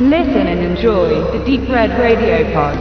[0.00, 2.76] Listen and enjoy the Deep Red Radio Pod.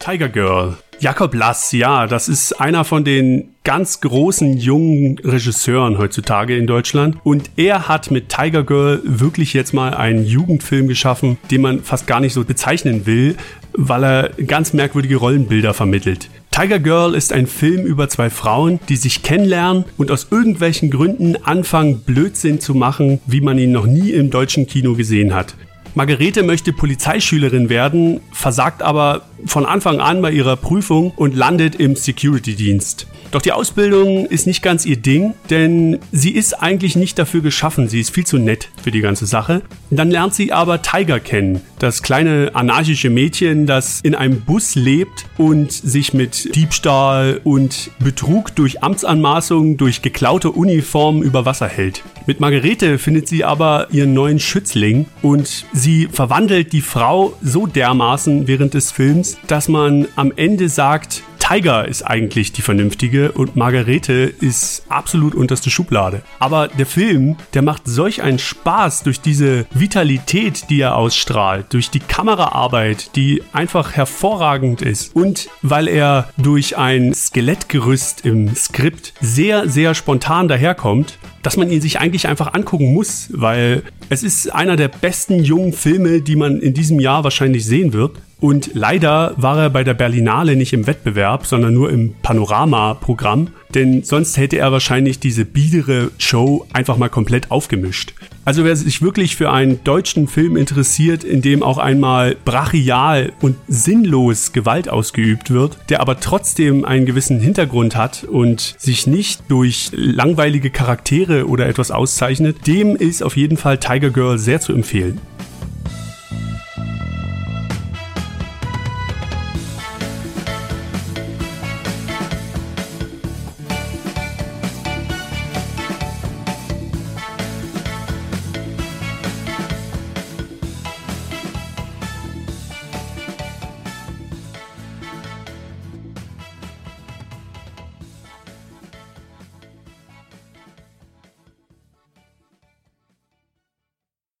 [0.00, 0.76] Tiger Girl.
[0.98, 7.18] Jakob Lass, ja, das ist einer von den ganz großen jungen Regisseuren heutzutage in Deutschland.
[7.22, 12.06] Und er hat mit Tiger Girl wirklich jetzt mal einen Jugendfilm geschaffen, den man fast
[12.06, 13.36] gar nicht so bezeichnen will,
[13.74, 16.30] weil er ganz merkwürdige Rollenbilder vermittelt.
[16.50, 21.36] Tiger Girl ist ein Film über zwei Frauen, die sich kennenlernen und aus irgendwelchen Gründen
[21.44, 25.54] anfangen, Blödsinn zu machen, wie man ihn noch nie im deutschen Kino gesehen hat.
[25.96, 31.96] Margarete möchte Polizeischülerin werden, versagt aber von Anfang an bei ihrer Prüfung und landet im
[31.96, 33.06] Security-Dienst.
[33.36, 37.86] Doch die Ausbildung ist nicht ganz ihr Ding, denn sie ist eigentlich nicht dafür geschaffen.
[37.86, 39.60] Sie ist viel zu nett für die ganze Sache.
[39.90, 45.26] Dann lernt sie aber Tiger kennen, das kleine anarchische Mädchen, das in einem Bus lebt
[45.36, 52.04] und sich mit Diebstahl und Betrug durch Amtsanmaßungen, durch geklaute Uniformen über Wasser hält.
[52.24, 58.48] Mit Margarete findet sie aber ihren neuen Schützling und sie verwandelt die Frau so dermaßen
[58.48, 64.12] während des Films, dass man am Ende sagt, Tiger ist eigentlich die vernünftige und Margarete
[64.40, 66.22] ist absolut unterste Schublade.
[66.40, 71.90] Aber der Film, der macht solch einen Spaß durch diese Vitalität, die er ausstrahlt, durch
[71.90, 79.68] die Kameraarbeit, die einfach hervorragend ist und weil er durch ein Skelettgerüst im Skript sehr,
[79.68, 84.76] sehr spontan daherkommt, dass man ihn sich eigentlich einfach angucken muss, weil es ist einer
[84.76, 88.18] der besten jungen Filme, die man in diesem Jahr wahrscheinlich sehen wird.
[88.38, 94.02] Und leider war er bei der Berlinale nicht im Wettbewerb, sondern nur im Panorama-Programm, denn
[94.02, 98.12] sonst hätte er wahrscheinlich diese biedere Show einfach mal komplett aufgemischt.
[98.46, 103.56] Also wer sich wirklich für einen deutschen Film interessiert, in dem auch einmal brachial und
[103.66, 109.90] sinnlos Gewalt ausgeübt wird, der aber trotzdem einen gewissen Hintergrund hat und sich nicht durch
[109.92, 115.20] langweilige Charaktere oder etwas auszeichnet, dem ist auf jeden Fall Tiger Girl sehr zu empfehlen.